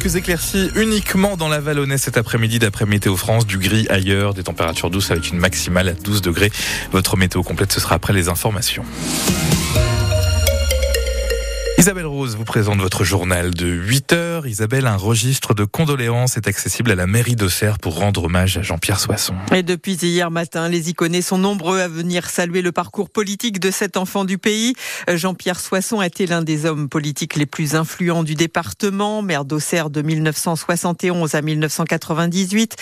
Quelques 0.00 0.16
éclaircies 0.16 0.70
uniquement 0.76 1.36
dans 1.36 1.48
la 1.48 1.60
Vallonnais 1.60 1.98
cet 1.98 2.16
après-midi 2.16 2.58
d'après 2.58 2.86
Météo 2.86 3.16
France, 3.16 3.46
du 3.46 3.58
gris 3.58 3.86
ailleurs, 3.90 4.32
des 4.32 4.42
températures 4.42 4.88
douces 4.88 5.10
avec 5.10 5.28
une 5.28 5.38
maximale 5.38 5.88
à 5.88 5.92
12 5.92 6.22
degrés. 6.22 6.50
Votre 6.90 7.18
météo 7.18 7.42
complète, 7.42 7.70
ce 7.70 7.80
sera 7.80 7.96
après 7.96 8.14
les 8.14 8.30
informations. 8.30 8.82
Isabelle 11.80 12.04
Rose 12.04 12.36
vous 12.36 12.44
présente 12.44 12.78
votre 12.78 13.04
journal 13.04 13.54
de 13.54 13.66
8 13.66 14.12
heures. 14.12 14.46
Isabelle, 14.46 14.86
un 14.86 14.96
registre 14.96 15.54
de 15.54 15.64
condoléances 15.64 16.36
est 16.36 16.46
accessible 16.46 16.90
à 16.90 16.94
la 16.94 17.06
mairie 17.06 17.36
d'Auxerre 17.36 17.78
pour 17.78 17.96
rendre 17.98 18.24
hommage 18.24 18.58
à 18.58 18.62
Jean-Pierre 18.62 19.00
Soisson. 19.00 19.34
Et 19.50 19.62
depuis 19.62 19.94
hier 19.94 20.30
matin, 20.30 20.68
les 20.68 20.90
iconés 20.90 21.22
sont 21.22 21.38
nombreux 21.38 21.80
à 21.80 21.88
venir 21.88 22.28
saluer 22.28 22.60
le 22.60 22.70
parcours 22.70 23.08
politique 23.08 23.60
de 23.60 23.70
cet 23.70 23.96
enfant 23.96 24.26
du 24.26 24.36
pays. 24.36 24.74
Jean-Pierre 25.08 25.58
Soisson 25.58 26.00
a 26.00 26.06
été 26.06 26.26
l'un 26.26 26.42
des 26.42 26.66
hommes 26.66 26.90
politiques 26.90 27.36
les 27.36 27.46
plus 27.46 27.74
influents 27.74 28.24
du 28.24 28.34
département, 28.34 29.22
maire 29.22 29.46
d'Auxerre 29.46 29.88
de 29.88 30.02
1971 30.02 31.34
à 31.34 31.40
1998, 31.40 32.76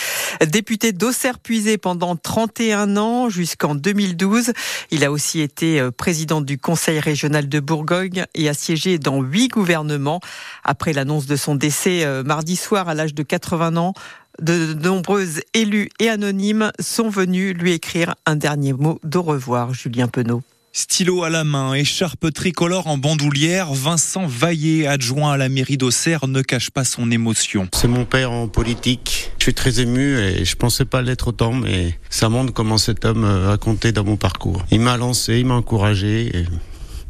député 0.48 0.90
d'Auxerre 0.90 1.38
puisé 1.38 1.78
pendant 1.78 2.16
31 2.16 2.96
ans 2.96 3.28
jusqu'en 3.28 3.76
2012. 3.76 4.52
Il 4.90 5.04
a 5.04 5.12
aussi 5.12 5.40
été 5.40 5.78
euh, 5.78 5.92
président 5.92 6.40
du 6.40 6.58
conseil 6.58 6.98
régional 6.98 7.48
de 7.48 7.60
Bourgogne 7.60 8.24
et 8.34 8.48
a 8.48 8.54
siégé 8.54 8.87
dans 8.96 9.20
huit 9.20 9.48
gouvernements. 9.48 10.20
Après 10.64 10.94
l'annonce 10.94 11.26
de 11.26 11.36
son 11.36 11.54
décès 11.54 12.06
euh, 12.06 12.22
mardi 12.22 12.56
soir 12.56 12.88
à 12.88 12.94
l'âge 12.94 13.12
de 13.12 13.22
80 13.22 13.76
ans, 13.76 13.92
de 14.40 14.72
nombreux 14.72 15.26
élus 15.52 15.90
et 16.00 16.08
anonymes 16.08 16.72
sont 16.80 17.10
venus 17.10 17.54
lui 17.54 17.72
écrire 17.72 18.14
un 18.24 18.36
dernier 18.36 18.72
mot 18.72 19.00
d'au 19.02 19.22
revoir, 19.22 19.74
Julien 19.74 20.08
Penaud. 20.08 20.42
Stylo 20.72 21.24
à 21.24 21.30
la 21.30 21.42
main, 21.42 21.74
écharpe 21.74 22.32
tricolore 22.32 22.86
en 22.86 22.98
bandoulière, 22.98 23.72
Vincent 23.72 24.26
Vaillé, 24.26 24.86
adjoint 24.86 25.32
à 25.32 25.36
la 25.36 25.48
mairie 25.48 25.76
d'Auxerre, 25.76 26.28
ne 26.28 26.40
cache 26.40 26.70
pas 26.70 26.84
son 26.84 27.10
émotion. 27.10 27.66
C'est 27.72 27.88
mon 27.88 28.04
père 28.04 28.30
en 28.30 28.46
politique. 28.46 29.32
Je 29.38 29.44
suis 29.44 29.54
très 29.54 29.80
ému 29.80 30.18
et 30.18 30.44
je 30.44 30.56
pensais 30.56 30.84
pas 30.84 31.02
l'être 31.02 31.28
autant, 31.28 31.52
mais 31.52 31.98
ça 32.10 32.28
montre 32.28 32.52
comment 32.52 32.78
cet 32.78 33.04
homme 33.04 33.24
a 33.24 33.56
compté 33.56 33.90
dans 33.90 34.04
mon 34.04 34.16
parcours. 34.16 34.62
Il 34.70 34.80
m'a 34.80 34.96
lancé, 34.96 35.40
il 35.40 35.46
m'a 35.46 35.54
encouragé. 35.54 36.36
Et 36.36 36.44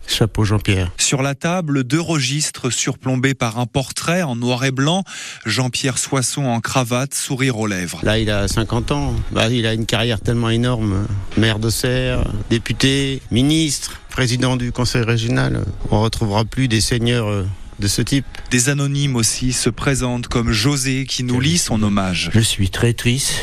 Chapeau 0.08 0.44
Jean-Pierre. 0.44 0.90
Sur 0.96 1.22
la 1.22 1.34
table, 1.34 1.84
deux 1.84 2.00
registres 2.00 2.70
surplombés 2.70 3.34
par 3.34 3.58
un 3.58 3.66
portrait 3.66 4.22
en 4.22 4.34
noir 4.34 4.64
et 4.64 4.70
blanc. 4.70 5.04
Jean-Pierre 5.46 5.98
Soisson 5.98 6.46
en 6.46 6.60
cravate, 6.60 7.14
sourire 7.14 7.58
aux 7.58 7.66
lèvres. 7.66 8.00
Là, 8.02 8.18
il 8.18 8.30
a 8.30 8.48
50 8.48 8.90
ans. 8.90 9.14
Bah, 9.30 9.48
il 9.48 9.66
a 9.66 9.74
une 9.74 9.86
carrière 9.86 10.20
tellement 10.20 10.50
énorme. 10.50 11.06
Maire 11.36 11.58
de 11.58 11.70
Serre, 11.70 12.24
député, 12.50 13.22
ministre, 13.30 14.00
président 14.08 14.56
du 14.56 14.72
conseil 14.72 15.02
régional. 15.02 15.64
On 15.90 16.00
retrouvera 16.00 16.44
plus 16.44 16.68
des 16.68 16.80
seigneurs 16.80 17.28
euh, 17.28 17.46
de 17.78 17.86
ce 17.86 18.02
type. 18.02 18.26
Des 18.50 18.70
anonymes 18.70 19.16
aussi 19.16 19.52
se 19.52 19.70
présentent 19.70 20.28
comme 20.28 20.52
José 20.52 21.04
qui 21.06 21.22
nous 21.22 21.40
lit 21.40 21.58
son 21.58 21.82
hommage. 21.82 22.30
Je 22.32 22.40
suis 22.40 22.70
très 22.70 22.94
triste 22.94 23.34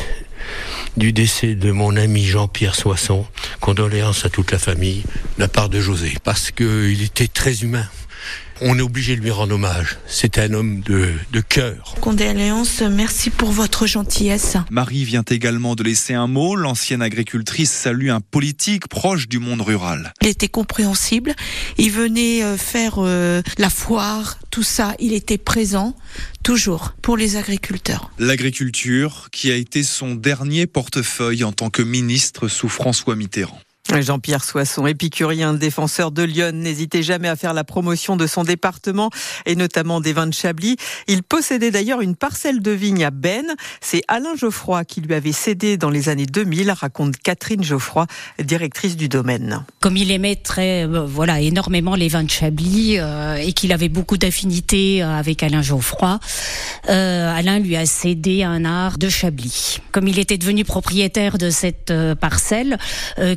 du 0.96 1.12
décès 1.12 1.54
de 1.54 1.70
mon 1.70 1.96
ami 1.96 2.24
Jean-Pierre 2.24 2.74
Soisson. 2.74 3.26
Condoléances 3.60 4.24
à 4.24 4.30
toute 4.30 4.52
la 4.52 4.58
famille 4.58 5.02
de 5.36 5.40
la 5.40 5.48
part 5.48 5.68
de 5.68 5.80
José, 5.80 6.14
parce 6.24 6.50
qu'il 6.50 7.02
était 7.02 7.28
très 7.28 7.62
humain. 7.62 7.86
On 8.62 8.78
est 8.78 8.82
obligé 8.82 9.16
de 9.16 9.20
lui 9.20 9.30
rendre 9.30 9.54
hommage. 9.54 9.98
C'est 10.06 10.38
un 10.38 10.54
homme 10.54 10.80
de, 10.80 11.10
de 11.30 11.40
cœur. 11.40 11.94
Condoléances, 12.00 12.80
merci 12.80 13.28
pour 13.28 13.50
votre 13.50 13.86
gentillesse. 13.86 14.56
Marie 14.70 15.04
vient 15.04 15.24
également 15.28 15.74
de 15.74 15.82
laisser 15.82 16.14
un 16.14 16.26
mot. 16.26 16.56
L'ancienne 16.56 17.02
agricultrice 17.02 17.70
salue 17.70 18.08
un 18.08 18.20
politique 18.20 18.88
proche 18.88 19.28
du 19.28 19.38
monde 19.38 19.60
rural. 19.60 20.14
Il 20.22 20.28
était 20.28 20.48
compréhensible. 20.48 21.34
Il 21.76 21.90
venait 21.90 22.42
euh, 22.42 22.56
faire 22.56 22.94
euh, 22.98 23.42
la 23.58 23.68
foire, 23.68 24.38
tout 24.50 24.62
ça. 24.62 24.94
Il 25.00 25.12
était 25.12 25.38
présent, 25.38 25.94
toujours, 26.42 26.94
pour 27.02 27.18
les 27.18 27.36
agriculteurs. 27.36 28.10
L'agriculture 28.18 29.28
qui 29.32 29.50
a 29.52 29.56
été 29.56 29.82
son 29.82 30.14
dernier 30.14 30.66
portefeuille 30.66 31.44
en 31.44 31.52
tant 31.52 31.68
que 31.68 31.82
ministre 31.82 32.48
sous 32.48 32.70
François 32.70 33.16
Mitterrand. 33.16 33.60
Jean-Pierre 34.00 34.44
Soisson, 34.44 34.86
épicurien, 34.86 35.54
défenseur 35.54 36.10
de 36.10 36.22
Lyon, 36.22 36.52
n'hésitait 36.52 37.02
jamais 37.02 37.28
à 37.28 37.36
faire 37.36 37.54
la 37.54 37.64
promotion 37.64 38.16
de 38.16 38.26
son 38.26 38.44
département 38.44 39.10
et 39.46 39.54
notamment 39.54 40.00
des 40.00 40.12
vins 40.12 40.26
de 40.26 40.34
Chablis. 40.34 40.76
Il 41.08 41.22
possédait 41.22 41.70
d'ailleurs 41.70 42.00
une 42.00 42.16
parcelle 42.16 42.60
de 42.60 42.70
vigne 42.70 43.04
à 43.04 43.10
Ben. 43.10 43.44
C'est 43.80 44.02
Alain 44.08 44.34
Geoffroy 44.36 44.84
qui 44.84 45.00
lui 45.00 45.14
avait 45.14 45.32
cédé 45.32 45.76
dans 45.76 45.90
les 45.90 46.08
années 46.08 46.26
2000, 46.26 46.70
raconte 46.72 47.16
Catherine 47.16 47.62
Geoffroy, 47.62 48.06
directrice 48.42 48.96
du 48.96 49.08
domaine. 49.08 49.64
Comme 49.80 49.96
il 49.96 50.10
aimait 50.10 50.36
très, 50.36 50.84
euh, 50.84 51.06
voilà, 51.06 51.40
énormément 51.40 51.94
les 51.94 52.08
vins 52.08 52.24
de 52.24 52.30
Chablis 52.30 52.98
euh, 52.98 53.36
et 53.36 53.52
qu'il 53.52 53.72
avait 53.72 53.88
beaucoup 53.88 54.16
d'affinités 54.16 55.02
euh, 55.02 55.18
avec 55.18 55.42
Alain 55.42 55.62
Geoffroy, 55.62 56.18
Alain 56.88 57.58
lui 57.58 57.76
a 57.76 57.86
cédé 57.86 58.42
un 58.42 58.64
art 58.64 58.98
de 58.98 59.08
Chablis. 59.08 59.78
Comme 59.92 60.08
il 60.08 60.18
était 60.18 60.38
devenu 60.38 60.64
propriétaire 60.64 61.38
de 61.38 61.50
cette 61.50 61.92
parcelle 62.20 62.78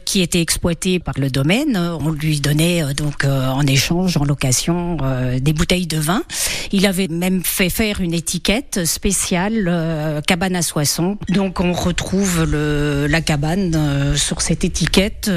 qui 0.05 0.21
était 0.21 0.38
exploité 0.41 0.99
par 0.99 1.15
le 1.17 1.29
domaine. 1.29 1.77
On 1.77 2.11
lui 2.11 2.39
donnait 2.39 2.83
euh, 2.83 2.93
donc 2.93 3.25
euh, 3.25 3.47
en 3.47 3.65
échange, 3.65 4.17
en 4.17 4.23
location, 4.23 4.97
euh, 5.01 5.39
des 5.39 5.53
bouteilles 5.53 5.87
de 5.87 5.97
vin. 5.97 6.23
Il 6.71 6.85
avait 6.85 7.07
même 7.07 7.43
fait 7.43 7.69
faire 7.69 8.01
une 8.01 8.13
étiquette 8.13 8.85
spéciale 8.85 10.21
cabane 10.27 10.55
à 10.55 10.61
Soissons. 10.61 11.17
Donc 11.29 11.59
on 11.59 11.73
retrouve 11.73 12.43
la 12.43 13.21
cabane 13.21 14.15
sur 14.15 14.41
cette 14.41 14.63
étiquette 14.63 15.31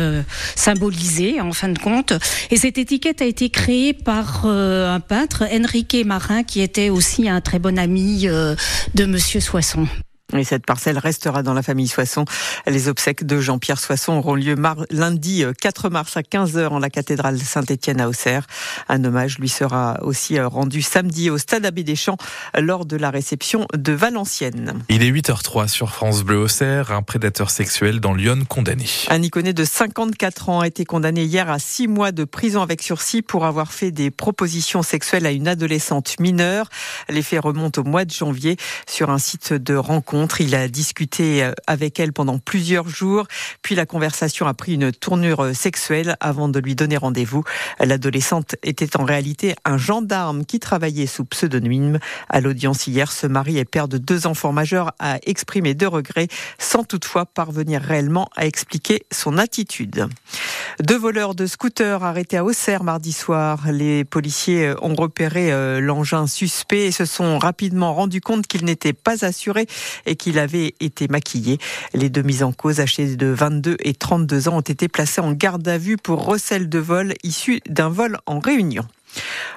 symbolisée 0.55 1.41
en 1.41 1.53
fin 1.53 1.69
de 1.69 1.79
compte. 1.79 2.13
Et 2.51 2.57
cette 2.57 2.77
étiquette 2.77 3.23
a 3.23 3.25
été 3.25 3.49
créée 3.49 3.95
par 3.95 4.47
un 4.47 5.01
peintre, 5.01 5.45
Enrique 5.51 5.97
Marin, 6.05 6.43
qui 6.43 6.61
était 6.61 6.91
aussi 6.91 7.29
un 7.29 7.41
très 7.41 7.59
bon 7.59 7.79
ami 7.79 8.27
de 8.27 9.05
Monsieur 9.07 9.41
Soisson. 9.41 9.87
Et 10.37 10.45
cette 10.45 10.65
parcelle 10.65 10.99
restera 10.99 11.43
dans 11.43 11.53
la 11.53 11.63
famille 11.63 11.89
Soisson. 11.89 12.25
Les 12.67 12.89
obsèques 12.89 13.25
de 13.25 13.39
Jean-Pierre 13.41 13.79
Soisson 13.79 14.15
auront 14.15 14.35
lieu 14.35 14.57
lundi 14.91 15.45
4 15.61 15.85
euh, 15.85 15.91
mars 15.91 16.17
à 16.17 16.23
15h 16.23 16.69
en 16.69 16.79
la 16.79 16.89
cathédrale 16.89 17.39
Saint-Étienne 17.39 18.01
à 18.01 18.09
Auxerre. 18.09 18.47
Un 18.89 19.05
hommage 19.05 19.39
lui 19.39 19.49
sera 19.49 19.99
aussi 20.03 20.39
euh, 20.39 20.49
rendu 20.49 20.81
samedi 20.81 21.29
au 21.29 21.37
Stade 21.37 21.67
Abbé 21.67 21.85
des 21.85 21.97
Champs 21.97 22.17
lors 22.57 22.87
de 22.87 22.97
la 22.97 23.11
réception 23.11 23.67
de 23.77 23.93
Valenciennes. 23.93 24.83
Il 24.89 25.03
est 25.03 25.11
8h03 25.11 25.69
sur 25.69 25.91
France 25.91 26.23
Bleu 26.23 26.39
Auxerre. 26.39 26.93
Un 26.93 27.03
prédateur 27.03 27.51
sexuel 27.51 28.01
dans 28.01 28.15
Lyon 28.15 28.45
condamné. 28.49 28.87
Un 29.09 29.23
iconé 29.23 29.53
de 29.53 29.65
54 29.65 30.49
ans 30.49 30.61
a 30.61 30.67
été 30.67 30.85
condamné 30.85 31.25
hier 31.25 31.51
à 31.51 31.59
6 31.59 31.89
mois 31.89 32.13
de 32.13 32.25
prison 32.25 32.63
avec 32.63 32.83
sursis 32.83 33.21
pour 33.21 33.45
avoir 33.45 33.73
fait 33.73 33.91
des 33.91 34.11
propositions 34.11 34.83
sexuelles 34.83 35.27
à 35.27 35.31
une 35.31 35.49
adolescente 35.49 36.19
mineure. 36.21 36.69
Les 37.11 37.23
faits 37.23 37.43
remontent 37.43 37.83
au 37.83 37.85
mois 37.85 38.05
de 38.05 38.11
janvier 38.11 38.57
sur 38.89 39.11
un 39.11 39.19
site 39.19 39.53
de 39.53 39.75
rencontre 39.75 40.22
il 40.41 40.55
a 40.55 40.69
discuté 40.69 41.43
euh, 41.43 41.53
avec 41.67 41.99
elle 41.99 42.13
pendant 42.13 42.39
plusieurs 42.39 42.89
jours, 42.89 43.27
puis 43.63 43.75
la 43.75 43.87
conversation 43.87 44.47
a 44.47 44.55
pris 44.55 44.75
une 44.75 44.93
tournure 44.93 45.45
euh, 45.45 45.53
sexuelle 45.55 46.17
avant 46.21 46.49
de 46.49 46.59
lui 46.59 46.75
donner 46.75 46.97
rendez-vous. 46.97 47.45
L'adolescente 47.81 48.57
était 48.63 48.97
en 48.97 49.05
réalité 49.05 49.55
un 49.65 49.79
gendarme 49.79 50.45
qui 50.45 50.61
travaillait 50.61 51.07
sous 51.07 51.25
pseudonyme. 51.25 51.99
À 52.29 52.41
l'audience 52.41 52.87
hier, 52.87 53.11
ce 53.11 53.27
mari 53.27 53.59
et 53.59 53.65
père 53.65 53.89
de 53.89 53.99
deux 53.99 54.27
enfants 54.27 54.53
majeurs 54.53 54.93
a 54.99 55.19
exprimé 55.27 55.75
de 55.75 55.87
regrets 55.87 56.29
sans 56.59 56.85
toutefois 56.85 57.27
parvenir 57.27 57.81
réellement 57.81 58.29
à 58.37 58.47
expliquer 58.47 59.05
son 59.13 59.39
attitude. 59.39 60.09
Deux 60.81 60.99
voleurs 60.99 61.35
de 61.35 61.47
scooters 61.47 62.03
arrêtés 62.05 62.37
à 62.37 62.45
Auxerre 62.45 62.85
mardi 62.85 63.13
soir. 63.13 63.71
Les 63.71 64.05
policiers 64.05 64.67
euh, 64.69 64.75
ont 64.83 64.95
repéré 64.95 65.51
l'engin 65.81 66.27
suspect 66.27 66.87
et 66.87 66.93
se 66.93 67.05
sont 67.05 67.39
rapidement 67.39 67.95
rendus 67.95 68.21
compte 68.21 68.47
qu'il 68.47 68.65
n'était 68.65 68.93
pas 68.93 69.25
assuré 69.25 69.67
qu'il 70.17 70.39
avait 70.39 70.75
été 70.81 71.09
maquillé. 71.09 71.59
Les 71.95 72.09
deux 72.09 72.23
mises 72.23 72.43
en 72.43 72.53
cause, 72.53 72.81
âgés 72.81 73.17
de 73.17 73.27
22 73.27 73.77
et 73.81 73.95
32 73.95 74.49
ans, 74.49 74.57
ont 74.57 74.61
été 74.61 74.89
placés 74.89 75.21
en 75.21 75.33
garde 75.33 75.67
à 75.69 75.79
vue 75.79 75.97
pour 75.97 76.25
recel 76.25 76.69
de 76.69 76.79
vol 76.79 77.15
issu 77.23 77.61
d'un 77.69 77.89
vol 77.89 78.19
en 78.27 78.39
réunion. 78.39 78.85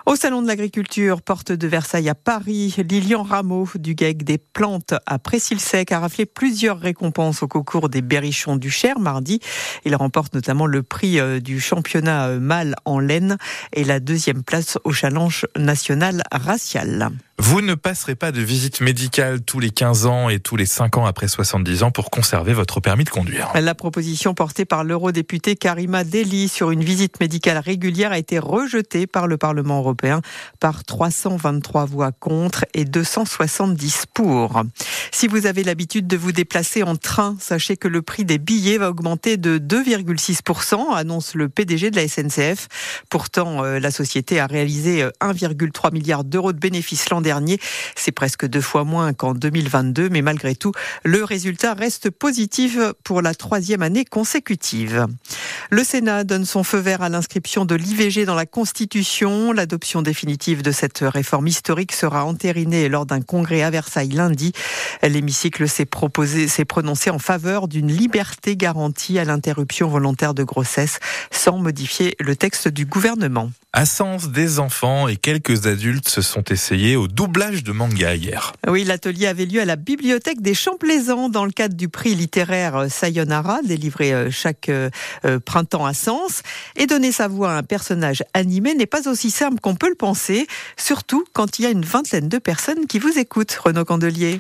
Au 0.06 0.15
Salon 0.15 0.41
de 0.41 0.47
l'Agriculture, 0.47 1.21
porte 1.21 1.51
de 1.51 1.68
Versailles 1.68 2.09
à 2.09 2.15
Paris, 2.15 2.75
Lilian 2.77 3.24
Rameau 3.24 3.68
du 3.75 3.95
GEG 3.97 4.24
des 4.24 4.38
plantes 4.38 4.94
à 5.06 5.18
Précile-Sec 5.18 5.91
a 5.91 6.00
raflé 6.00 6.25
plusieurs 6.25 6.80
récompenses 6.80 7.41
au 7.41 7.47
concours 7.47 7.89
des 7.89 8.01
Berrichons 8.01 8.57
du 8.57 8.69
Cher 8.69 9.00
mardi. 9.00 9.39
Il 9.85 9.95
remporte 9.95 10.33
notamment 10.33 10.68
le 10.68 10.83
prix 10.83 11.19
euh, 11.19 11.39
du 11.39 11.59
championnat 11.59 12.27
euh, 12.27 12.39
mâle 12.39 12.75
en 12.85 13.00
laine 13.00 13.38
et 13.74 13.83
la 13.83 14.00
deuxième 14.00 14.44
place 14.44 14.77
au 14.83 14.91
challenge 14.91 15.47
national 15.57 16.24
racial. 16.31 17.09
Vous 17.37 17.59
ne 17.59 17.75
passerez 17.75 18.15
pas 18.15 18.31
de 18.31 18.39
visite 18.39 18.79
médicale 18.79 19.41
tous 19.41 19.59
les 19.59 19.69
15 19.69 20.05
ans 20.05 20.29
et 20.29 20.39
tous 20.39 20.55
les 20.55 20.65
5 20.65 20.97
ans 20.97 21.05
après 21.05 21.27
70 21.27 21.83
ans 21.83 21.91
pour 21.91 22.09
conserver 22.09 22.53
votre 22.53 22.79
permis 22.79 23.03
de 23.03 23.09
conduire. 23.09 23.51
La 23.59 23.75
proposition 23.75 24.33
portée 24.33 24.63
par 24.63 24.85
l'eurodéputé 24.85 25.57
Karima 25.57 26.05
Deli 26.05 26.47
sur 26.47 26.71
une 26.71 26.83
visite 26.83 27.19
médicale 27.19 27.57
régulière 27.57 28.13
a 28.13 28.17
été 28.17 28.39
rejetée 28.39 29.05
par 29.05 29.27
le 29.27 29.35
Parlement 29.35 29.79
européen 29.79 30.21
par 30.61 30.85
323 30.85 31.83
voix 31.85 32.13
contre 32.13 32.63
et 32.73 32.85
270 32.85 34.05
pour. 34.13 34.63
Si 35.11 35.27
vous 35.27 35.45
avez 35.45 35.63
l'habitude 35.63 36.07
de 36.07 36.15
vous 36.15 36.31
déplacer 36.31 36.83
en 36.83 36.95
train, 36.95 37.35
sachez 37.41 37.75
que 37.75 37.89
le 37.89 38.01
prix 38.01 38.23
des 38.23 38.37
billets 38.37 38.77
va 38.77 38.89
augmenter 38.89 39.35
de 39.35 39.57
2,6%, 39.57 40.95
annonce 40.95 41.35
le 41.35 41.49
PDG 41.49 41.91
de 41.91 41.97
la 41.97 42.07
SNCF. 42.07 42.69
Pourtant, 43.09 43.65
euh, 43.65 43.79
la 43.79 43.91
société 43.91 44.39
a 44.39 44.47
réalisé 44.47 45.03
1,3 45.19 45.87
euh, 45.87 45.91
milliard 45.91 46.23
d'euros 46.23 46.53
de 46.53 46.59
bénéfices 46.59 47.09
l'an 47.09 47.25
C'est 47.95 48.12
presque 48.12 48.45
deux 48.45 48.62
fois 48.62 48.83
moins 48.83 49.13
qu'en 49.13 49.33
2022, 49.33 50.10
mais 50.10 50.22
malgré 50.22 50.56
tout, 50.56 50.72
le 51.04 51.24
résultat 51.24 51.74
reste 51.74 52.10
positif 52.10 52.77
pour 53.04 53.22
la 53.22 53.33
troisième 53.33 53.81
année 53.81 54.06
consécutive. 54.06 55.07
Le 55.69 55.83
Sénat 55.83 56.24
donne 56.24 56.45
son 56.45 56.63
feu 56.63 56.77
vert 56.77 57.01
à 57.01 57.10
l'inscription 57.10 57.66
de 57.66 57.75
l'IVG 57.75 58.25
dans 58.25 58.36
la 58.36 58.45
Constitution. 58.45 59.51
L'adoption 59.51 60.01
définitive 60.01 60.62
de 60.62 60.72
cette 60.72 61.00
réforme 61.00 61.48
historique 61.48 61.92
sera 61.92 62.25
entérinée 62.25 62.89
lors 62.89 63.06
d'un 63.06 63.22
congrès 63.22 63.63
à 63.63 63.69
Versailles 63.69 64.10
lundi. 64.10 64.51
L'hémicycle 65.01 65.68
s'est 65.68 65.86
prononcé 65.86 67.10
en 67.10 67.19
faveur 67.19 67.68
d'une 67.68 67.92
liberté 67.92 68.56
garantie 68.56 69.19
à 69.19 69.25
l'interruption 69.25 69.88
volontaire 69.88 70.33
de 70.33 70.44
grossesse 70.44 71.00
sans 71.31 71.57
modifier 71.57 72.16
le 72.19 72.36
texte 72.36 72.68
du 72.68 72.86
gouvernement. 72.86 73.50
À 73.77 73.86
Sens, 73.86 74.30
des 74.30 74.60
enfants 74.60 75.10
et 75.10 75.18
quelques 75.18 75.68
adultes 75.68 76.07
se 76.07 76.22
sont 76.22 76.45
essayés 76.45 76.95
au 76.95 77.10
doublage 77.10 77.62
de 77.62 77.74
manga 77.74 78.16
hier. 78.16 78.54
Oui, 78.69 78.86
l'atelier 78.86 79.27
avait 79.27 79.45
lieu 79.45 79.60
à 79.60 79.66
la 79.66 79.75
bibliothèque 79.75 80.42
des 80.42 80.54
Champs 80.54 80.77
Plaisants 80.77 81.27
dans 81.27 81.44
le 81.44 81.51
cadre 81.51 81.75
du 81.75 81.89
prix 81.89 82.16
littéraire 82.16 82.86
Sayonara, 82.89 83.60
délivré 83.63 84.13
euh, 84.13 84.31
chaque 84.31 84.69
euh, 84.69 84.89
euh, 85.25 85.42
printemps 85.42 85.86
à 85.86 85.94
Sens. 85.94 86.42
Et 86.77 86.88
donner 86.88 87.12
sa 87.12 87.27
voix 87.27 87.51
à 87.51 87.57
un 87.57 87.63
personnage 87.63 88.24
animé 88.33 88.75
n'est 88.75 88.86
pas 88.86 89.10
aussi 89.10 89.30
simple 89.30 89.60
qu'on 89.60 89.75
peut 89.75 89.89
le 89.89 89.95
penser, 89.95 90.48
surtout 90.78 91.25
quand 91.33 91.60
il 91.60 91.63
y 91.63 91.66
a 91.66 91.71
une 91.71 91.83
vingtaine 91.83 92.30
de 92.30 92.38
personnes 92.38 92.88
qui 92.88 92.98
vous 92.98 93.19
écoutent, 93.19 93.60
Renaud 93.62 93.83
Candelier. 93.83 94.39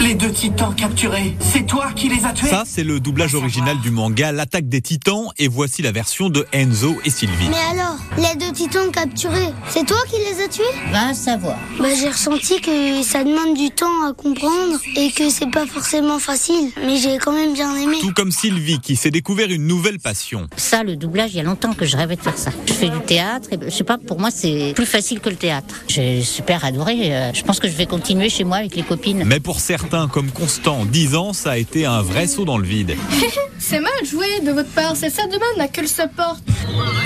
Les 0.00 0.14
deux 0.14 0.30
titans 0.30 0.72
capturés, 0.74 1.34
c'est 1.40 1.66
toi 1.66 1.88
qui 1.94 2.08
les 2.08 2.24
as 2.24 2.32
tués 2.32 2.48
Ça, 2.48 2.62
c'est 2.66 2.84
le 2.84 3.00
doublage 3.00 3.34
original 3.34 3.78
du 3.80 3.90
manga 3.90 4.30
L'attaque 4.32 4.68
des 4.68 4.80
titans 4.80 5.26
et 5.38 5.48
voici 5.48 5.82
la 5.82 5.90
version 5.92 6.30
de 6.30 6.46
Enzo 6.52 6.96
et 7.04 7.10
Sylvie. 7.10 7.48
Mais 7.50 7.78
alors, 7.80 7.96
les 8.16 8.36
deux 8.38 8.52
titans 8.52 8.90
capturés, 8.92 9.48
c'est 9.68 9.84
toi 9.84 9.96
qui 10.08 10.16
les 10.18 10.42
as 10.42 10.48
tués? 10.48 10.62
Va 10.92 11.14
savoir. 11.14 11.56
Bah, 11.80 11.88
j'ai 12.00 12.08
ressenti 12.08 12.60
que 12.60 13.02
ça 13.02 13.24
demande 13.24 13.56
du 13.56 13.70
temps 13.70 14.04
à 14.08 14.12
comprendre 14.14 14.78
et 14.96 15.10
que 15.10 15.28
c'est 15.30 15.50
pas 15.50 15.66
forcément 15.66 16.18
facile, 16.20 16.70
mais 16.86 16.96
j'ai 16.96 17.18
quand 17.18 17.32
même 17.32 17.52
bien 17.52 17.74
aimé. 17.76 17.96
Tout 18.00 18.12
comme 18.14 18.30
Sylvie 18.30 18.78
qui 18.80 18.94
s'est 18.94 19.10
découvert 19.10 19.50
une 19.50 19.66
nouvelle 19.66 19.98
passion. 19.98 20.46
Ça, 20.56 20.84
le 20.84 20.94
doublage, 20.96 21.30
il 21.34 21.38
y 21.38 21.40
a 21.40 21.44
longtemps 21.44 21.74
que 21.74 21.84
je 21.84 21.96
rêvais 21.96 22.16
de 22.16 22.22
faire 22.22 22.38
ça. 22.38 22.50
Je 22.66 22.72
fais 22.72 22.88
du 22.88 23.00
théâtre 23.00 23.48
et 23.52 23.58
je 23.64 23.70
sais 23.70 23.84
pas, 23.84 23.98
pour 23.98 24.20
moi, 24.20 24.30
c'est 24.30 24.72
plus 24.76 24.86
facile 24.86 25.18
que 25.20 25.28
le 25.28 25.36
théâtre. 25.36 25.74
J'ai 25.88 26.22
super 26.22 26.64
adoré. 26.64 27.14
euh, 27.16 27.32
Je 27.34 27.42
pense 27.42 27.58
que 27.58 27.68
je 27.68 27.74
vais 27.74 27.86
continuer 27.86 28.28
chez 28.30 28.44
moi 28.44 28.58
avec 28.58 28.76
les 28.76 28.82
copines. 28.84 29.24
Mais 29.26 29.40
pour 29.40 29.58
certains 29.60 29.87
comme 30.10 30.30
Constant, 30.30 30.84
10 30.84 31.14
ans, 31.14 31.32
ça 31.32 31.52
a 31.52 31.56
été 31.56 31.86
un 31.86 32.02
vrai 32.02 32.26
saut 32.26 32.44
dans 32.44 32.58
le 32.58 32.66
vide. 32.66 32.94
C'est 33.58 33.80
mal 33.80 33.92
joué 34.04 34.26
de 34.46 34.52
votre 34.52 34.70
part, 34.70 34.94
c'est 34.96 35.10
ça 35.10 35.26
demain 35.26 35.46
n'a 35.56 35.68
que 35.68 35.80
le 35.80 35.86
support. 35.86 36.36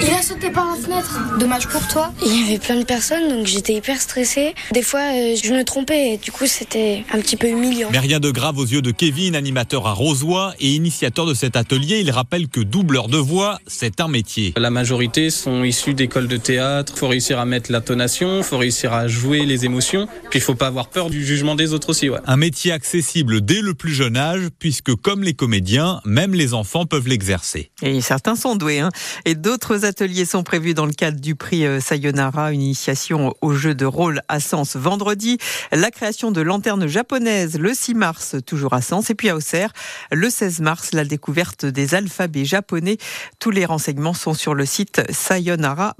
Il 0.03 0.11
a 0.11 0.23
sauté 0.23 0.51
par 0.51 0.67
la 0.67 0.75
fenêtre. 0.77 1.19
Dommage 1.39 1.67
pour 1.69 1.87
toi. 1.89 2.13
Il 2.25 2.41
y 2.41 2.45
avait 2.45 2.59
plein 2.59 2.77
de 2.77 2.85
personnes, 2.85 3.29
donc 3.29 3.47
j'étais 3.47 3.75
hyper 3.75 4.01
stressée. 4.01 4.55
Des 4.73 4.83
fois, 4.83 5.01
euh, 5.01 5.37
je 5.43 5.53
me 5.53 5.65
trompais 5.65 6.15
et 6.15 6.17
du 6.19 6.31
coup, 6.31 6.47
c'était 6.47 7.05
un 7.13 7.21
petit 7.21 7.37
peu 7.37 7.49
humiliant. 7.49 7.89
Mais 7.93 8.01
rien 8.01 8.21
de 8.21 8.31
grave 8.31 8.59
aux 8.59 8.67
yeux 8.67 8.83
de 8.83 8.91
Kevin, 8.91 9.35
animateur 9.35 9.87
à 9.87 9.93
Rosoy 9.93 10.53
et 10.61 10.71
initiateur 10.71 11.27
de 11.27 11.35
cet 11.35 11.57
atelier. 11.57 12.01
Il 12.01 12.11
rappelle 12.11 12.49
que 12.49 12.61
doubleur 12.61 13.09
de 13.09 13.19
voix, 13.19 13.59
c'est 13.67 14.01
un 14.01 14.09
métier. 14.09 14.53
La 14.57 14.71
majorité 14.71 15.31
sont 15.31 15.65
issus 15.65 15.95
d'écoles 15.95 16.29
de 16.29 16.37
théâtre. 16.37 16.93
Faut 16.97 17.09
réussir 17.09 17.39
à 17.39 17.45
mettre 17.45 17.73
l'intonation, 17.73 18.43
faut 18.43 18.59
réussir 18.59 18.93
à 18.93 19.09
jouer 19.09 19.47
les 19.47 19.65
émotions. 19.65 20.07
Puis 20.31 20.41
il 20.41 20.43
faut 20.43 20.55
pas 20.55 20.67
avoir 20.67 20.89
peur 20.89 21.11
du 21.11 21.25
jugement 21.25 21.55
des 21.55 21.73
autres 21.73 21.91
aussi. 21.91 22.11
Ouais. 22.11 22.19
Un 22.27 22.37
métier 22.37 22.72
accessible 22.73 23.41
dès 23.41 23.61
le 23.61 23.75
plus 23.75 23.95
jeune 23.95 24.17
âge, 24.17 24.49
puisque 24.59 24.95
comme 24.97 25.23
les 25.23 25.35
comédiens, 25.35 26.01
même 26.05 26.35
les 26.35 26.55
enfants 26.55 26.87
peuvent 26.87 27.09
l'exercer. 27.09 27.71
Et 27.83 28.01
certains 28.01 28.37
sont 28.37 28.57
doués. 28.57 28.81
Hein. 28.81 28.91
Et 29.25 29.35
d'autres 29.35 29.85
ateliers 29.85 30.25
sont 30.25 30.43
prévus 30.43 30.75
dans 30.75 30.87
le 30.87 30.93
cadre 30.93 31.21
du 31.21 31.35
prix 31.35 31.67
euh, 31.67 31.81
Sayonara, 31.81 32.53
une 32.53 32.63
initiation 32.63 33.35
au 33.41 33.55
jeu 33.55 33.75
de 33.75 33.85
rôle 33.85 34.23
à 34.29 34.41
Sens 34.41 34.77
vendredi. 34.77 35.39
La 35.71 35.91
création 35.91 36.33
de 36.33 36.41
lanternes 36.41 36.87
japonaises 36.87 37.59
le 37.59 37.75
6 37.75 37.95
mars, 37.95 38.37
toujours 38.47 38.75
à 38.75 38.83
Sens. 38.83 39.11
Et 39.11 39.15
puis 39.15 39.29
à 39.29 39.37
Auxerre, 39.37 39.73
le 40.11 40.31
16 40.31 40.61
mars, 40.61 40.93
la 40.93 41.05
découverte 41.05 41.67
des 41.67 41.95
alphabets 41.95 42.45
japonais. 42.45 42.97
Tous 43.39 43.51
les 43.51 43.65
renseignements 43.65 44.15
sont 44.15 44.35
sur 44.35 44.55
le 44.55 44.65
site 44.65 45.03
sayonara.fr. 45.11 45.95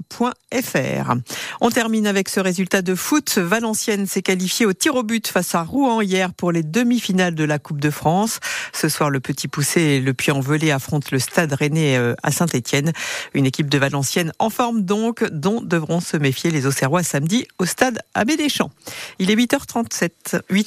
On 1.61 1.69
termine 1.69 2.07
avec 2.07 2.29
ce 2.29 2.39
résultat 2.39 2.81
de 2.81 2.95
foot. 2.95 3.37
Valenciennes 3.37 4.07
s'est 4.07 4.21
qualifiée 4.21 4.65
au 4.65 4.73
tir 4.73 4.95
au 4.95 5.03
but 5.03 5.27
face 5.27 5.55
à 5.55 5.63
Rouen 5.63 6.01
hier 6.01 6.33
pour 6.33 6.51
les 6.51 6.62
demi-finales 6.63 7.35
de 7.35 7.43
la 7.43 7.59
Coupe 7.59 7.79
de 7.79 7.89
France. 7.89 8.39
Ce 8.73 8.89
soir, 8.89 9.09
le 9.09 9.19
Petit 9.19 9.47
Poussé 9.47 9.81
et 9.81 9.99
le 9.99 10.13
Puy-en-Velay 10.13 10.71
affrontent 10.71 11.09
le 11.11 11.19
Stade 11.19 11.53
Rennais 11.53 11.97
euh, 11.97 12.15
à 12.23 12.31
Saint-Étienne. 12.31 12.93
Une 13.33 13.45
équipe 13.45 13.69
de 13.69 13.77
Valenciennes 13.77 14.31
en 14.39 14.49
forme 14.49 14.81
donc, 14.81 15.23
dont 15.31 15.61
devront 15.61 15.99
se 15.99 16.17
méfier 16.17 16.51
les 16.51 16.65
Auxerrois 16.65 17.03
samedi 17.03 17.47
au 17.59 17.65
Stade 17.65 17.99
Abbé 18.13 18.37
Deschamps. 18.37 18.71
Il 19.19 19.31
est 19.31 19.35
8h37. 19.35 20.41
8 20.49 20.61